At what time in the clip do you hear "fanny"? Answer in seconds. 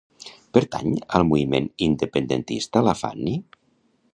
3.03-3.37